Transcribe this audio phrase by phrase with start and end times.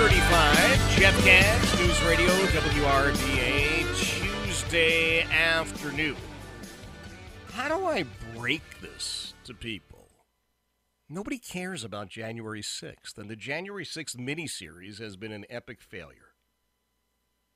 [0.00, 0.98] Three thirty-five.
[0.98, 6.16] Jeff Katz, News Radio WRVA, Tuesday afternoon.
[7.52, 10.08] How do I break this to people?
[11.10, 16.32] Nobody cares about January 6th, and the January 6th miniseries has been an epic failure.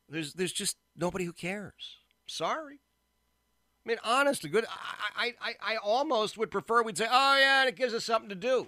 [0.06, 1.97] There's, there's just nobody who cares.
[2.27, 2.81] Sorry.
[3.87, 7.39] I mean, honest to good, I, I, I, I almost would prefer we'd say, oh,
[7.39, 8.67] yeah, it gives us something to do.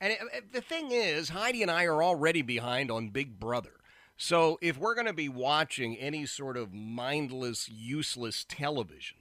[0.00, 3.72] And it, it- the thing is, Heidi and I are already behind on Big Brother.
[4.16, 9.18] So if we're going to be watching any sort of mindless, useless television,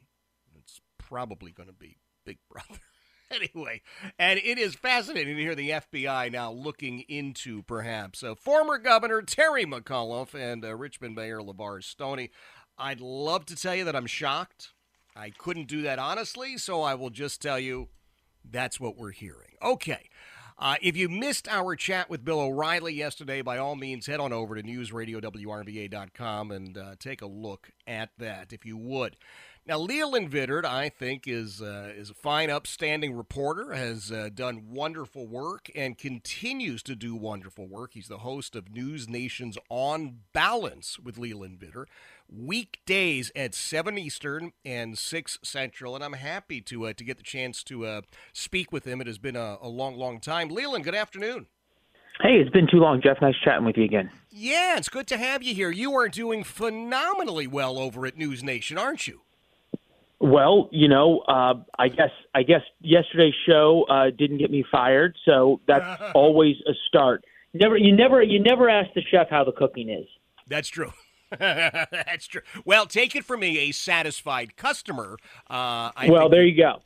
[0.57, 2.79] it's probably going to be Big Brother.
[3.31, 3.81] anyway,
[4.17, 9.21] and it is fascinating to hear the FBI now looking into perhaps uh, former Governor
[9.21, 12.31] Terry McAuliffe and uh, Richmond Mayor LeVar Stoney.
[12.77, 14.69] I'd love to tell you that I'm shocked.
[15.15, 17.89] I couldn't do that honestly, so I will just tell you
[18.49, 19.55] that's what we're hearing.
[19.61, 20.09] Okay.
[20.57, 24.31] Uh, if you missed our chat with Bill O'Reilly yesterday, by all means, head on
[24.31, 29.17] over to newsradiowrva.com and uh, take a look at that, if you would.
[29.67, 33.73] Now, Leland Vittert, I think, is uh, is a fine, upstanding reporter.
[33.73, 37.93] Has uh, done wonderful work and continues to do wonderful work.
[37.93, 41.85] He's the host of News Nation's On Balance with Leland Vittert,
[42.29, 45.95] weekdays at seven Eastern and six Central.
[45.95, 48.01] And I'm happy to uh, to get the chance to uh,
[48.33, 49.01] speak with him.
[49.01, 50.49] It has been a, a long, long time.
[50.49, 51.47] Leland, good afternoon.
[52.21, 53.17] Hey, it's been too long, Jeff.
[53.19, 54.11] Nice chatting with you again.
[54.29, 55.71] Yeah, it's good to have you here.
[55.71, 59.21] You are doing phenomenally well over at News Nation, aren't you?
[60.25, 65.15] Well, you know, uh, I guess I guess yesterday's show uh, didn't get me fired,
[65.23, 67.23] so that's always a start.
[67.53, 70.07] Never, you never, you never ask the chef how the cooking is.
[70.47, 70.91] That's true.
[71.39, 72.41] That's true.
[72.65, 75.17] Well, take it from me, a satisfied customer.
[75.49, 76.81] Uh, I well, there you go.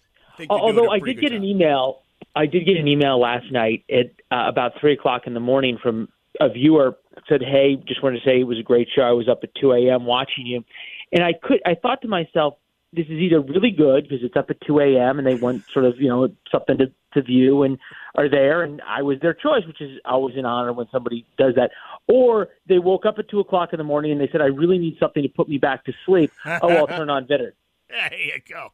[0.50, 2.02] Although I did get an email,
[2.36, 5.78] I did get an email last night at uh, about three o'clock in the morning
[5.82, 6.10] from
[6.42, 9.04] a viewer said, "Hey, just wanted to say it was a great show.
[9.04, 10.06] I was up at two a.m.
[10.06, 10.64] watching you,"
[11.12, 12.56] and I could, I thought to myself,
[12.94, 15.20] this is either really good because it's up at 2 a.m.
[15.20, 17.78] and they want sort of, you know, something to, to view and
[18.16, 18.64] are there.
[18.64, 21.72] And I was their choice, which is always an honor when somebody does that.
[22.08, 24.80] Or they woke up at 2 o'clock in the morning and they said, I really
[24.80, 26.32] need something to put me back to sleep.
[26.46, 27.52] oh, I'll turn on Vittert.
[27.90, 28.68] There you go.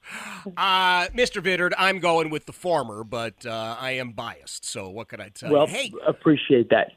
[0.58, 1.42] Uh, Mr.
[1.42, 4.66] Vittert, I'm going with the former, but uh, I am biased.
[4.66, 5.74] So what can I tell Well, you?
[5.74, 6.92] Hey, appreciate that.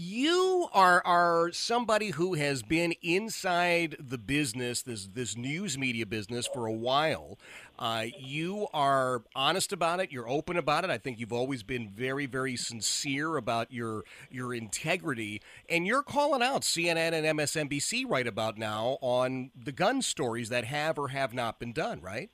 [0.00, 6.46] You are are somebody who has been inside the business, this this news media business
[6.46, 7.36] for a while.
[7.80, 10.12] Uh, you are honest about it.
[10.12, 10.90] You're open about it.
[10.90, 16.42] I think you've always been very, very sincere about your your integrity, and you're calling
[16.42, 21.34] out CNN and MSNBC right about now on the gun stories that have or have
[21.34, 22.00] not been done.
[22.00, 22.30] Right?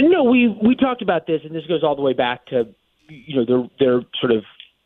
[0.00, 2.74] No, we we talked about this, and this goes all the way back to
[3.10, 4.42] you know their their sort of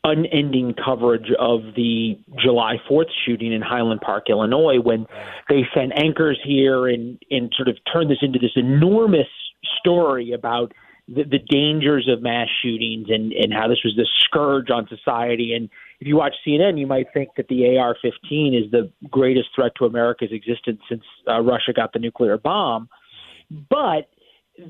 [0.09, 5.05] unending coverage of the July Fourth shooting in Highland Park, Illinois, when
[5.47, 9.27] they sent anchors here and and sort of turned this into this enormous
[9.79, 10.73] story about
[11.07, 15.53] the, the dangers of mass shootings and and how this was this scourge on society.
[15.53, 15.69] And
[15.99, 19.85] if you watch CNN, you might think that the AR-15 is the greatest threat to
[19.85, 22.89] America's existence since uh, Russia got the nuclear bomb,
[23.69, 24.09] but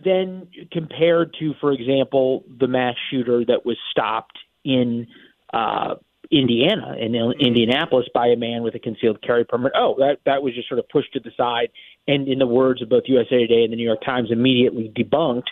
[0.03, 5.07] then compared to, for example, the mass shooter that was stopped in
[5.53, 5.95] uh,
[6.31, 9.71] Indiana, in Indianapolis, by a man with a concealed carry permit.
[9.75, 11.69] Oh, that that was just sort of pushed to the side,
[12.07, 15.49] and in the words of both USA Today and the New York Times, immediately debunked.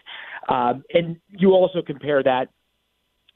[0.47, 2.49] Um, and you also compare that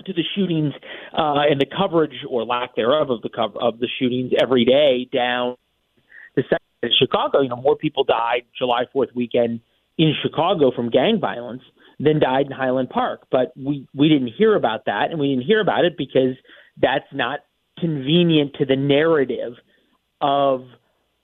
[0.06, 0.74] to the shootings
[1.18, 5.08] uh, and the coverage or lack thereof of the cover of the shootings every day
[5.12, 5.56] down
[6.36, 7.42] the second in Chicago.
[7.42, 9.62] You know, more people died July Fourth weekend
[10.02, 11.62] in Chicago from gang violence
[12.00, 13.28] then died in Highland Park.
[13.30, 16.36] But we we didn't hear about that, and we didn't hear about it because
[16.82, 17.42] that's not
[17.80, 19.54] convenient to the narrative
[20.20, 20.62] of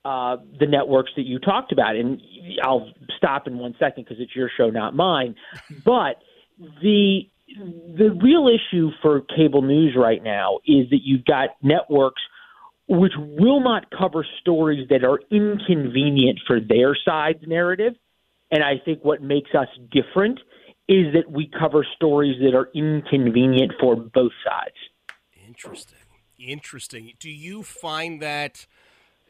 [0.04, 1.96] uh, the networks that you talked about.
[1.96, 2.22] And
[2.62, 5.34] I'll stop in one second because it's your show, not mine.
[5.84, 6.22] But
[6.80, 7.22] the
[7.96, 12.22] the real issue for cable news right now is that you've got networks
[12.90, 17.92] which will not cover stories that are inconvenient for their side's narrative.
[18.50, 20.40] And I think what makes us different
[20.88, 24.76] is that we cover stories that are inconvenient for both sides.
[25.46, 25.98] Interesting.
[26.38, 27.12] Interesting.
[27.18, 28.66] Do you find that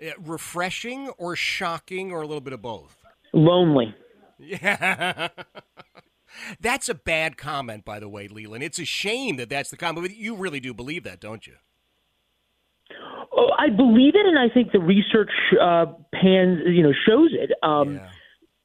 [0.00, 2.96] uh, refreshing or shocking or a little bit of both?
[3.32, 3.94] Lonely.
[4.38, 5.28] Yeah.
[6.60, 8.62] that's a bad comment, by the way, Leland.
[8.62, 11.54] It's a shame that that's the comment, but you really do believe that, don't you?
[13.36, 15.30] Oh, I believe it, and I think the research
[15.60, 17.50] uh, pans, you know, shows it.
[17.64, 18.10] Um, yeah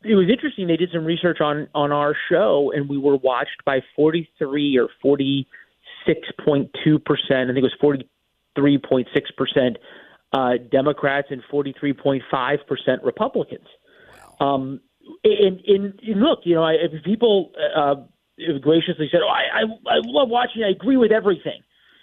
[0.04, 0.68] it was interesting.
[0.68, 4.90] They did some research on on our show, and we were watched by 43 or
[5.04, 7.50] 46.2 percent.
[7.50, 8.06] I think it was
[8.58, 9.06] 43.6
[9.38, 9.78] percent
[10.34, 13.68] uh, Democrats and 43.5 percent Republicans.
[14.40, 14.82] Um,
[15.24, 17.96] and, and, and look, you know, I, if people uh,
[18.62, 20.64] graciously said, "Oh, I, I I love watching.
[20.64, 21.62] I agree with everything,"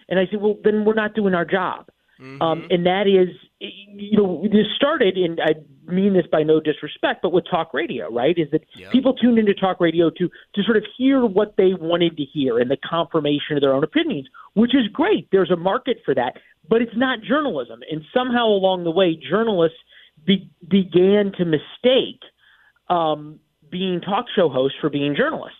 [0.08, 1.88] and I said, "Well, then we're not doing our job."
[2.20, 2.43] Mm-hmm.
[2.43, 5.55] Um, and that is, you know, this started, and I
[5.93, 8.37] mean this by no disrespect, but with talk radio, right?
[8.37, 8.91] Is that yep.
[8.93, 12.59] people tuned into talk radio to to sort of hear what they wanted to hear
[12.59, 15.29] and the confirmation of their own opinions, which is great.
[15.31, 16.39] There's a market for that,
[16.69, 17.81] but it's not journalism.
[17.91, 19.79] And somehow along the way, journalists
[20.25, 22.21] be, began to mistake
[22.89, 23.41] um,
[23.71, 25.59] being talk show hosts for being journalists,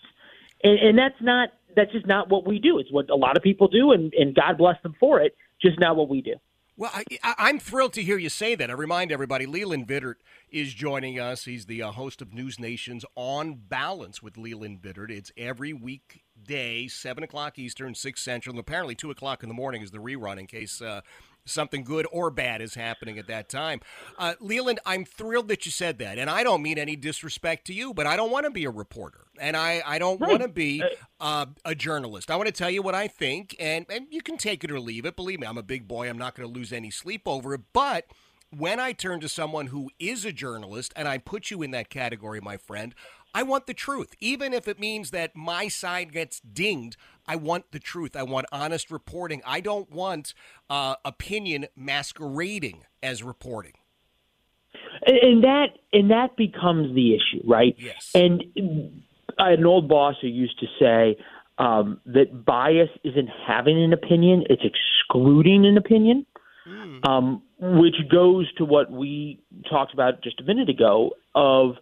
[0.62, 2.79] and, and that's not that's just not what we do.
[2.79, 5.37] It's what a lot of people do, and, and God bless them for it.
[5.62, 6.35] Just not what we do.
[6.81, 6.91] Well,
[7.23, 8.71] I, am thrilled to hear you say that.
[8.71, 10.15] I remind everybody, Leland Vittert
[10.50, 11.44] is joining us.
[11.44, 15.11] He's the uh, host of News Nation's On Balance with Leland Vittert.
[15.11, 19.82] It's every weekday, 7 o'clock Eastern, 6 Central, and apparently 2 o'clock in the morning
[19.82, 21.03] is the rerun in case uh,
[21.44, 23.81] something good or bad is happening at that time.
[24.19, 26.19] Uh, Leland, I'm thrilled that you said that.
[26.19, 28.70] And I don't mean any disrespect to you, but I don't want to be a
[28.70, 29.25] reporter.
[29.38, 30.31] And I, I don't right.
[30.31, 30.82] want to be
[31.20, 32.31] uh, a journalist.
[32.31, 34.81] I want to tell you what I think, and, and you can take it or
[34.81, 35.16] leave it.
[35.16, 36.08] Believe me, I'm a big boy.
[36.08, 37.62] I'm not going to lose any sleep over it.
[37.72, 38.06] But
[38.56, 41.88] when I turn to someone who is a journalist, and I put you in that
[41.88, 42.94] category, my friend,
[43.35, 44.15] I want the truth.
[44.21, 46.97] Even if it means that my side gets dinged,
[47.27, 48.17] I want the truth.
[48.17, 49.43] I want honest reporting.
[49.47, 50.35] I don't want
[50.69, 53.75] uh, opinion masquerading as reporting.
[55.06, 57.75] And that and that becomes the issue, right?
[57.79, 58.11] Yes.
[58.15, 58.44] And
[59.38, 61.17] I had an old boss who used to say
[61.59, 66.26] um, that bias isn't having an opinion; it's excluding an opinion.
[66.69, 67.09] Mm.
[67.09, 71.76] Um, which goes to what we talked about just a minute ago of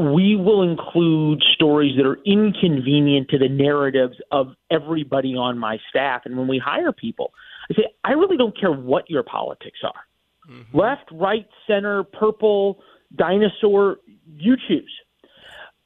[0.00, 6.22] we will include stories that are inconvenient to the narratives of everybody on my staff.
[6.24, 7.32] And when we hire people,
[7.70, 10.04] I say, I really don't care what your politics are
[10.50, 10.76] mm-hmm.
[10.76, 12.80] left, right, center, purple,
[13.16, 13.98] dinosaur,
[14.36, 14.92] you choose.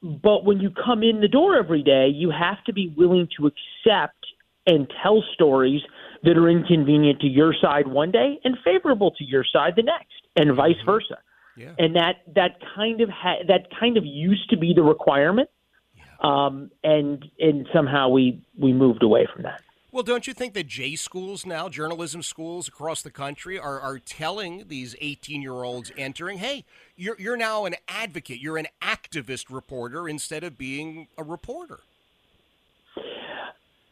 [0.01, 3.47] But when you come in the door every day, you have to be willing to
[3.47, 4.25] accept
[4.67, 5.81] and tell stories
[6.23, 10.13] that are inconvenient to your side one day and favorable to your side the next,
[10.35, 10.85] and vice mm-hmm.
[10.85, 11.17] versa.
[11.57, 11.73] Yeah.
[11.77, 15.49] And that that kind of ha- that kind of used to be the requirement,
[15.95, 16.03] yeah.
[16.21, 19.61] um, and and somehow we we moved away from that.
[19.95, 23.97] Well, don't you think that J schools now, journalism schools across the country, are, are
[23.97, 26.65] telling these 18 year olds entering, hey,
[26.97, 31.79] you're, you're now an advocate, you're an activist reporter instead of being a reporter?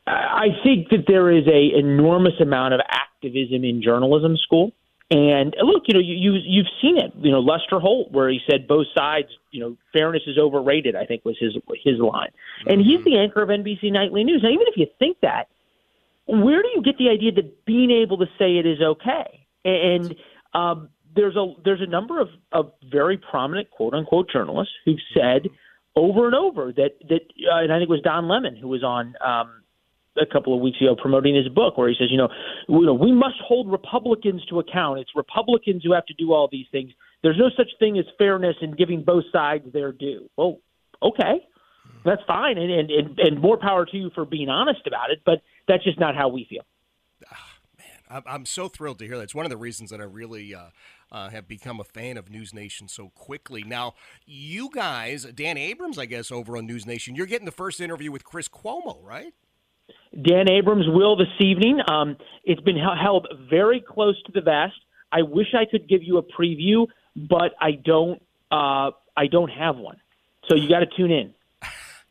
[0.05, 4.73] I think that there is a enormous amount of activism in journalism school.
[5.13, 7.13] And look, you know, you, you you've seen it.
[7.21, 9.27] You know, Lester Holt, where he said both sides.
[9.51, 10.95] You know, fairness is overrated.
[10.95, 12.31] I think was his his line.
[12.65, 13.03] And he's mm-hmm.
[13.03, 14.41] the anchor of NBC Nightly News.
[14.41, 15.49] Now, even if you think that,
[16.25, 19.45] where do you get the idea that being able to say it is okay?
[19.63, 20.15] And
[20.55, 25.47] um, there's a there's a number of, of very prominent quote unquote journalists who've said
[25.95, 28.83] over and over that that uh, and I think it was Don Lemon who was
[28.83, 29.62] on um,
[30.17, 32.29] a couple of weeks ago promoting his book where he says, you know,
[32.67, 34.99] you know, we must hold Republicans to account.
[34.99, 36.91] It's Republicans who have to do all these things.
[37.23, 40.29] There's no such thing as fairness in giving both sides their due.
[40.37, 40.59] Well,
[41.01, 41.45] okay,
[42.05, 45.21] that's fine, and and and, and more power to you for being honest about it.
[45.25, 46.63] But that's just not how we feel.
[47.77, 49.23] man, I'm so thrilled to hear that.
[49.23, 50.53] It's one of the reasons that I really.
[50.53, 50.69] Uh,
[51.13, 53.63] uh, have become a fan of News Nation so quickly.
[53.63, 53.93] Now,
[54.25, 58.11] you guys, Dan Abrams, I guess, over on News Nation, you're getting the first interview
[58.11, 59.31] with Chris Cuomo, right?
[60.21, 61.79] Dan Abrams will this evening.
[61.87, 64.75] Um, it's been held very close to the vest.
[65.11, 68.21] I wish I could give you a preview, but I don't.
[68.51, 69.97] Uh, I don't have one.
[70.47, 71.33] So you got to tune in.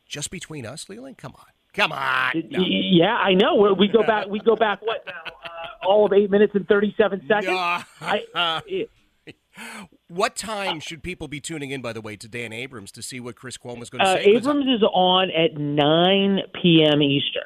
[0.07, 1.17] Just between us, Leland?
[1.17, 1.45] Come on.
[1.73, 2.31] Come on.
[2.49, 2.59] No.
[2.67, 3.55] Yeah, I know.
[3.55, 4.27] We're- We go back.
[4.27, 4.81] We go back.
[4.81, 5.13] What now?
[5.25, 7.47] Uh, all of eight minutes and thirty-seven seconds.
[7.47, 7.83] Nah.
[8.01, 8.89] I, it-
[10.07, 13.19] What time should people be tuning in, by the way, to Dan Abrams to see
[13.19, 14.23] what Chris Cuomo is going to uh, say?
[14.23, 17.01] Abrams is on at nine p.m.
[17.01, 17.43] Eastern.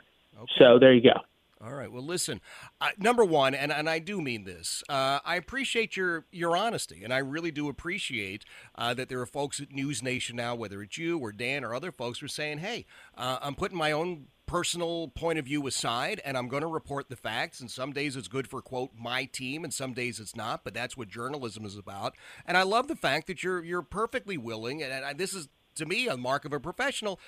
[0.58, 1.20] So there you go.
[1.60, 1.92] All right.
[1.92, 2.40] Well, listen.
[2.80, 4.84] Uh, number one, and, and I do mean this.
[4.88, 9.26] Uh, I appreciate your your honesty, and I really do appreciate uh, that there are
[9.26, 12.30] folks at News Nation now, whether it's you or Dan or other folks, who are
[12.30, 12.86] saying, "Hey,
[13.18, 17.10] uh, I'm putting my own personal point of view aside, and I'm going to report
[17.10, 17.60] the facts.
[17.60, 20.64] And some days it's good for quote my team, and some days it's not.
[20.64, 22.16] But that's what journalism is about.
[22.46, 25.48] And I love the fact that you're you're perfectly willing, and, and I, this is
[25.76, 27.20] to me a mark of a professional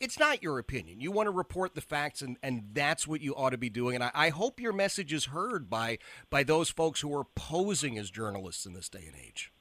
[0.00, 1.00] it's not your opinion.
[1.00, 3.94] You want to report the facts, and, and that's what you ought to be doing.
[3.94, 5.98] And I, I hope your message is heard by
[6.30, 9.52] by those folks who are posing as journalists in this day and age.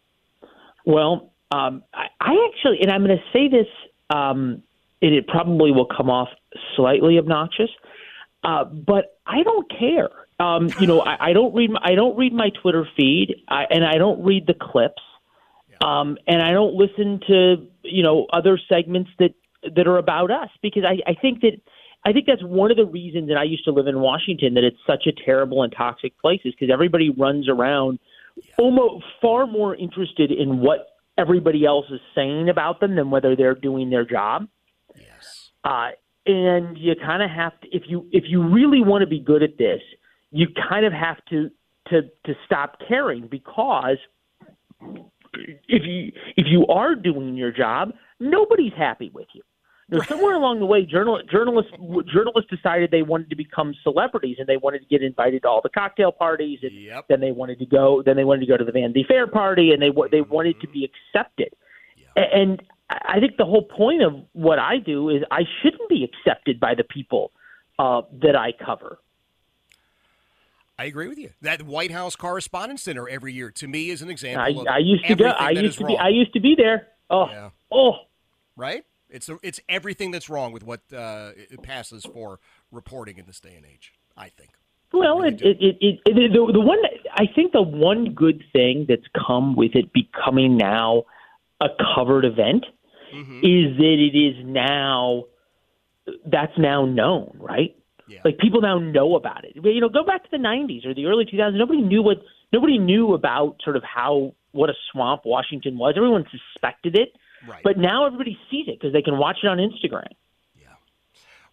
[0.85, 3.67] Well, um, I, I actually, and I'm going to say this,
[4.09, 4.61] um,
[5.01, 6.29] and it probably will come off
[6.75, 7.69] slightly obnoxious,
[8.43, 10.09] uh, but I don't care.
[10.39, 11.71] Um, you know, I, I don't read.
[11.71, 15.01] My, I don't read my Twitter feed, and I don't read the clips,
[15.81, 19.33] um, and I don't listen to you know other segments that
[19.75, 21.61] that are about us because I, I think that
[22.05, 24.63] I think that's one of the reasons that I used to live in Washington that
[24.63, 27.99] it's such a terrible and toxic place is because everybody runs around
[28.59, 33.55] almost far more interested in what everybody else is saying about them than whether they're
[33.55, 34.47] doing their job.
[34.95, 35.49] Yes.
[35.63, 35.89] Uh,
[36.27, 39.41] and you kind of have to if you if you really want to be good
[39.41, 39.81] at this,
[40.31, 41.49] you kind of have to
[41.89, 43.97] to to stop caring because
[45.67, 49.41] if you if you are doing your job, nobody's happy with you.
[49.87, 51.71] Now, somewhere along the way, journal, journalists
[52.11, 55.61] journalists decided they wanted to become celebrities and they wanted to get invited to all
[55.61, 57.05] the cocktail parties, and Yep.
[57.07, 58.01] then they wanted to go.
[58.03, 60.67] Then they wanted to go to the Vanity Fair party, and they they wanted to
[60.67, 61.53] be accepted.
[62.17, 66.03] A- And I think the whole point of what I do is I shouldn't be
[66.03, 67.31] accepted by the people
[67.77, 68.97] uh, that I cover.
[70.79, 71.29] I agree with you.
[71.41, 74.41] That White House Correspondents Dinner every year to me is an example.
[74.43, 75.25] I, of I used to go.
[75.27, 75.93] I used to be.
[75.93, 76.03] wrong.
[76.03, 76.87] I used to be there.
[77.09, 77.49] Oh, Yeah.
[77.71, 77.93] oh.
[78.57, 78.83] right?
[79.15, 82.39] It's it's everything that's wrong with what uh, it passes for
[82.71, 83.93] reporting in this day and age.
[84.17, 84.51] I think.
[84.93, 86.77] Well, really it, it, it, it, it the, the one
[87.13, 91.03] I think the one good thing that's come with it becoming now
[91.61, 92.65] a covered event
[93.15, 93.37] Mm-hmm.
[93.37, 95.25] is that it is now
[96.25, 97.75] that's now known, right?
[98.07, 98.19] Yeah.
[98.25, 99.53] Like people now know about it.
[99.55, 101.57] You know, go back to the '90s or the early 2000s.
[101.57, 102.17] Nobody knew what
[102.51, 105.93] nobody knew about sort of how what a swamp Washington was.
[105.95, 107.13] Everyone suspected it,
[107.47, 107.61] Right.
[107.63, 110.07] but now everybody sees it because they can watch it on Instagram.
[110.59, 110.67] Yeah.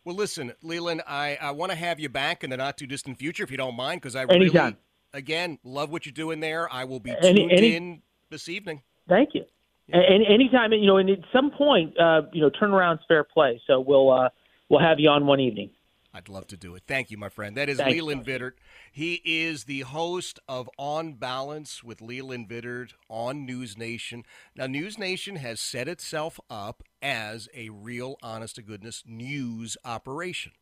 [0.04, 3.18] Well, listen, Leland, I, I want to have you back in the not too distant
[3.18, 4.76] future if you don't mind, because I really, Anytime.
[5.12, 6.72] again, love what you're doing there.
[6.72, 8.82] I will be Any- tuned any- in this evening.
[9.08, 9.44] Thank you.
[9.92, 13.60] And anytime, you know, and at some point, uh, you know, turnaround's fair play.
[13.66, 14.30] So we'll uh,
[14.70, 15.70] we'll have you on one evening.
[16.14, 16.82] I'd love to do it.
[16.86, 17.56] Thank you, my friend.
[17.56, 17.94] That is Thanks.
[17.94, 18.52] Leland Vittert.
[18.92, 24.24] He is the host of On Balance with Leland Vittert on News Nation.
[24.54, 30.52] Now, News Nation has set itself up as a real, honest to goodness news operation.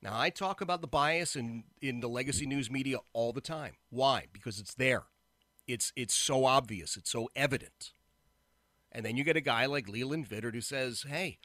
[0.00, 3.74] Now, I talk about the bias in, in the legacy news media all the time.
[3.90, 4.26] Why?
[4.32, 5.04] Because it's there.
[5.66, 6.96] It's it's so obvious.
[6.96, 7.92] It's so evident.
[8.90, 11.38] And then you get a guy like Leland Vittert who says, "Hey,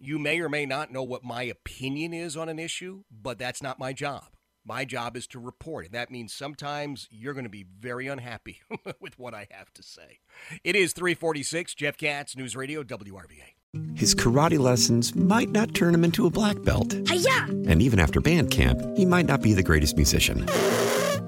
[0.00, 3.62] you may or may not know what my opinion is on an issue, but that's
[3.62, 4.24] not my job.
[4.64, 5.86] My job is to report.
[5.86, 8.60] And that means sometimes you're going to be very unhappy
[9.00, 10.20] with what I have to say.
[10.64, 13.54] It is 346, Jeff Katz, News Radio, WRVA.
[13.94, 16.92] His karate lessons might not turn him into a black belt.
[16.92, 20.46] And even after band camp, he might not be the greatest musician.